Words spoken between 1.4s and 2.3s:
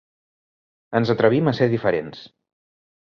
a ser diferents.